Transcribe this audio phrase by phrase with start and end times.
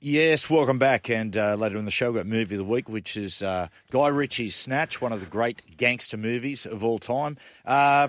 [0.00, 1.10] Yes, welcome back.
[1.10, 3.66] And uh, later in the show, we've got movie of the week, which is uh,
[3.90, 7.36] Guy Ritchie's Snatch, one of the great gangster movies of all time.
[7.66, 8.08] Uh,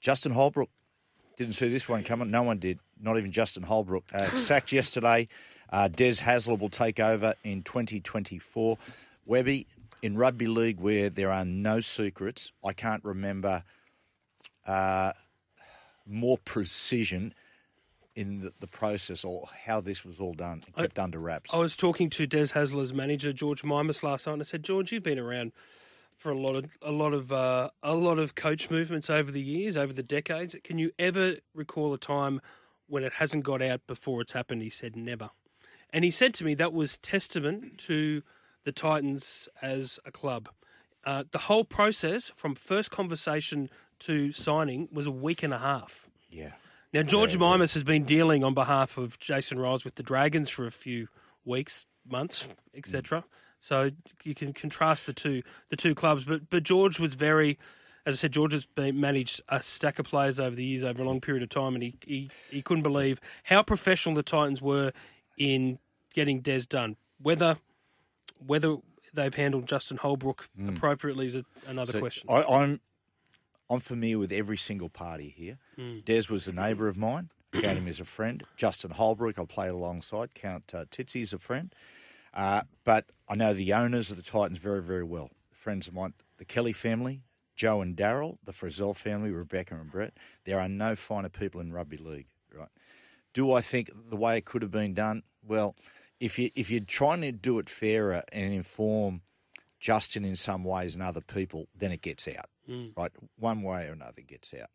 [0.00, 0.68] Justin Holbrook
[1.36, 2.32] didn't see this one coming.
[2.32, 4.02] No one did, not even Justin Holbrook.
[4.12, 5.28] Uh, sacked yesterday.
[5.70, 8.76] Uh, Des Hasler will take over in 2024.
[9.24, 9.68] Webby,
[10.02, 13.62] in rugby league where there are no secrets, I can't remember
[14.66, 15.12] uh,
[16.04, 17.32] more precision
[18.14, 21.52] in the, the process or how this was all done, kept under wraps.
[21.52, 24.92] I was talking to Des Hasler's manager George Mimis last night, and I said, George,
[24.92, 25.52] you've been around
[26.18, 29.40] for a lot of a lot of uh, a lot of coach movements over the
[29.40, 30.54] years, over the decades.
[30.62, 32.40] Can you ever recall a time
[32.86, 34.62] when it hasn't got out before it's happened?
[34.62, 35.30] He said, never.
[35.90, 38.22] And he said to me that was testament to
[38.64, 40.48] the Titans as a club.
[41.04, 46.08] Uh, the whole process from first conversation to signing was a week and a half.
[46.30, 46.52] yeah.
[46.92, 50.66] Now, George Mimis has been dealing on behalf of Jason Ryles with the Dragons for
[50.66, 51.08] a few
[51.44, 52.78] weeks, months, mm.
[52.78, 53.24] etc.
[53.60, 53.90] So
[54.24, 56.24] you can contrast the two the two clubs.
[56.24, 57.58] But but George was very,
[58.04, 61.02] as I said, George has been managed a stack of players over the years, over
[61.02, 64.60] a long period of time, and he he, he couldn't believe how professional the Titans
[64.60, 64.92] were
[65.38, 65.78] in
[66.12, 66.96] getting Des done.
[67.20, 67.56] Whether
[68.44, 68.76] whether
[69.14, 70.76] they've handled Justin Holbrook mm.
[70.76, 72.28] appropriately is a, another So question.
[72.28, 72.80] I, I'm
[73.72, 75.56] I'm familiar with every single party here.
[75.76, 76.00] Hmm.
[76.04, 77.30] Des was a neighbour of mine.
[77.52, 78.42] Count him as a friend.
[78.56, 80.34] Justin Holbrook, I played alongside.
[80.34, 81.74] Count uh, Titsy as a friend.
[82.34, 85.30] Uh, but I know the owners of the Titans very, very well.
[85.52, 87.22] Friends of mine, the Kelly family,
[87.56, 90.14] Joe and Daryl, the Frizelle family, Rebecca and Brett.
[90.44, 92.68] There are no finer people in rugby league, right?
[93.32, 95.22] Do I think the way it could have been done?
[95.46, 95.76] Well,
[96.20, 99.22] if you if you're trying to do it fairer and inform
[99.80, 102.92] Justin in some ways and other people, then it gets out, Mm.
[102.96, 103.12] right?
[103.38, 104.70] One way or another gets out.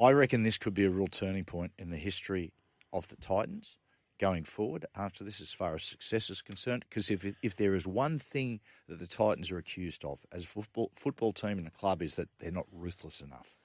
[0.00, 2.52] I reckon this could be a real turning point in the history
[2.92, 3.78] of the Titans
[4.18, 6.84] going forward after this, as far as success is concerned.
[6.88, 10.48] Because if if there is one thing that the Titans are accused of as a
[10.48, 13.56] football football team and a club is that they're not ruthless enough.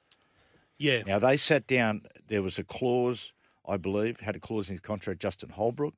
[0.78, 2.02] yeah, Now they sat down.
[2.28, 3.34] There was a clause,
[3.68, 5.96] I believe, had a clause in his contract, Justin Holbrook,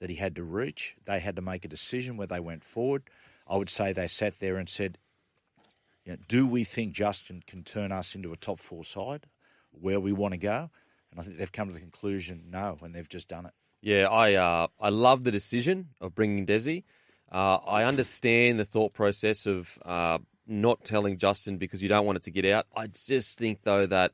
[0.00, 0.96] that he had to reach.
[1.04, 3.04] They had to make a decision where they went forward.
[3.48, 4.98] I would say they sat there and said,
[6.06, 9.26] you know, "Do we think Justin can turn us into a top four side,
[9.72, 10.70] where we want to go?"
[11.10, 13.52] And I think they've come to the conclusion, no, and they've just done it.
[13.82, 16.84] Yeah, I uh, I love the decision of bringing Desi.
[17.30, 22.16] Uh, I understand the thought process of uh, not telling Justin because you don't want
[22.16, 22.66] it to get out.
[22.74, 24.12] I just think though that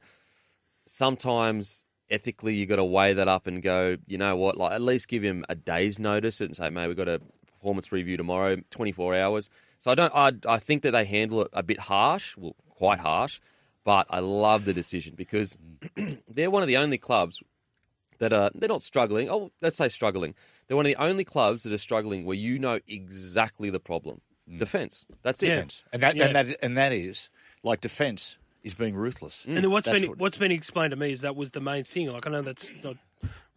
[0.86, 4.82] sometimes ethically you got to weigh that up and go, you know what, like at
[4.82, 7.20] least give him a day's notice and say, mate, we've got a
[7.62, 9.48] performance review tomorrow, 24 hours.
[9.78, 12.98] So I don't, I, I think that they handle it a bit harsh, well, quite
[12.98, 13.38] harsh,
[13.84, 15.56] but I love the decision because
[16.28, 17.40] they're one of the only clubs
[18.18, 19.30] that are they're not struggling.
[19.30, 20.34] Oh, let's say struggling.
[20.66, 24.20] They're one of the only clubs that are struggling where you know exactly the problem.
[24.50, 24.58] Mm.
[24.58, 25.06] Defense.
[25.22, 25.46] That's it.
[25.46, 26.26] Defense, and that Yeah.
[26.26, 27.30] and that and that is
[27.62, 29.44] like defense is being ruthless.
[29.46, 31.60] And then what's That's been what- what's been explained to me is that was the
[31.60, 32.12] main thing.
[32.12, 32.96] Like I know that's not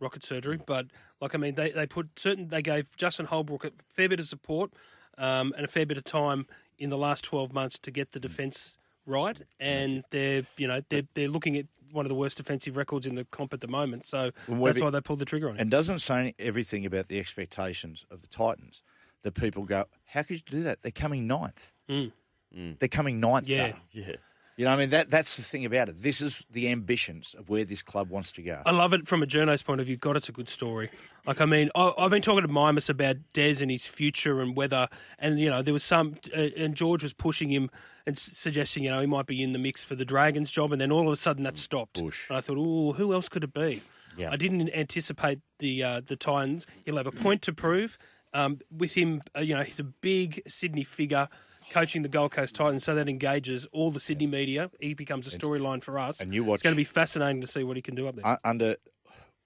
[0.05, 0.85] rocket surgery, but
[1.19, 4.27] like I mean they, they put certain they gave Justin Holbrook a fair bit of
[4.27, 4.71] support
[5.17, 8.19] um, and a fair bit of time in the last twelve months to get the
[8.19, 12.75] defence right, and they're you know they're they're looking at one of the worst defensive
[12.77, 14.05] records in the comp at the moment.
[14.05, 15.61] So Well, that's why they pulled the trigger on it.
[15.61, 18.81] and doesn't say everything about the expectations of the Titans.
[19.23, 20.83] That people go, how could you do that?
[20.83, 21.71] They're coming ninth.
[21.87, 23.47] They're coming ninth.
[23.47, 23.71] Yeah.
[23.71, 23.77] though.
[24.01, 24.15] Yeah.
[24.57, 25.97] You know, I mean, that that's the thing about it.
[25.97, 28.61] This is the ambitions of where this club wants to go.
[28.65, 29.97] I love it from a journo's point of view.
[29.97, 30.89] God, it's a good story.
[31.27, 34.55] Like, I mean, I, I've been talking to Mimis about Des and his future and
[34.55, 34.87] whether,
[35.19, 37.69] and you know, there was some, uh, and George was pushing him
[38.05, 40.71] and s- suggesting, you know, he might be in the mix for the Dragons job,
[40.71, 42.01] and then all of a sudden that stopped.
[42.01, 42.29] Bush.
[42.29, 43.81] And I thought, oh, who else could it be?
[44.17, 44.31] Yeah.
[44.31, 46.65] I didn't anticipate the uh, the Titans.
[46.85, 47.97] He'll have a point to prove.
[48.33, 51.27] Um, with him, uh, you know, he's a big Sydney figure.
[51.71, 54.69] Coaching the Gold Coast Titans, so that engages all the Sydney media.
[54.79, 56.19] He becomes a storyline for us.
[56.19, 56.55] and you watch.
[56.57, 58.25] It's going to be fascinating to see what he can do up there.
[58.25, 58.75] U- under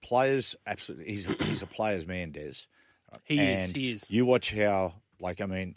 [0.04, 2.54] players, absolutely, he's a, he's a player's man, Des.
[3.24, 4.06] He is, he is.
[4.10, 5.76] You watch how, like, I mean,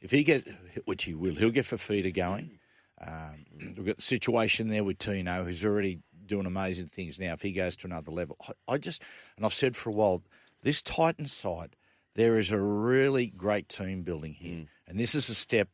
[0.00, 0.46] if he get,
[0.84, 2.58] which he will, he'll get Fifita going.
[3.00, 3.44] Um,
[3.76, 7.32] we've got the situation there with Tino, who's already doing amazing things now.
[7.32, 8.36] If he goes to another level,
[8.68, 9.02] I, I just,
[9.36, 10.22] and I've said for a while,
[10.62, 11.76] this Titan side,
[12.14, 15.68] there is a really great team building here, and this is a step.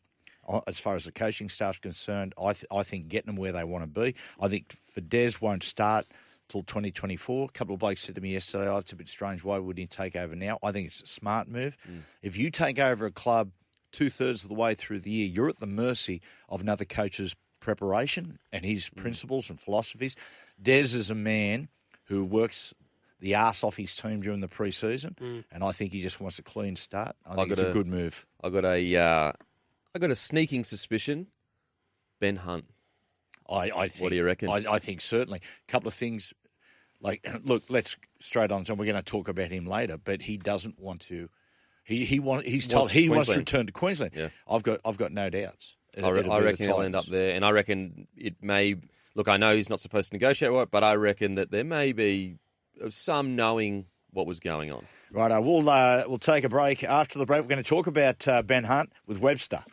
[0.66, 3.64] As far as the coaching staff's concerned, I th- I think getting them where they
[3.64, 4.14] want to be.
[4.40, 6.06] I think for Des won't start
[6.48, 7.44] till 2024.
[7.44, 9.44] A couple of blokes said to me yesterday, "Oh, it's a bit strange.
[9.44, 11.76] Why wouldn't he take over now?" I think it's a smart move.
[11.88, 12.02] Mm.
[12.22, 13.50] If you take over a club
[13.92, 17.34] two thirds of the way through the year, you're at the mercy of another coach's
[17.60, 18.96] preparation and his mm.
[18.96, 20.16] principles and philosophies.
[20.60, 21.68] Des is a man
[22.04, 22.74] who works
[23.20, 25.44] the arse off his team during the pre-season, mm.
[25.50, 27.16] and I think he just wants a clean start.
[27.26, 28.24] I think got it's a a- good move.
[28.42, 29.32] I got a, uh,
[29.94, 31.28] I got a sneaking suspicion.
[32.20, 32.66] Ben Hunt.
[33.48, 34.48] I, I think, do you reckon?
[34.50, 36.32] I, I think certainly a couple of things.
[37.00, 38.64] Like, look, let's straight on.
[38.68, 41.28] We're going to talk about him later, but he doesn't want to.
[41.84, 44.12] He he want, He's told Wants he wants to return to Queensland.
[44.14, 44.28] Yeah.
[44.46, 45.76] I've got I've got no doubts.
[45.94, 48.76] It- I, re- I reckon he'll end up there, and I reckon it may.
[49.14, 51.64] Look, I know he's not supposed to negotiate with it, but I reckon that there
[51.64, 52.36] may be
[52.90, 54.84] some knowing what was going on.
[55.10, 56.84] Right, we'll uh, we'll take a break.
[56.84, 59.64] After the break, we're going to talk about uh, Ben Hunt with Webster.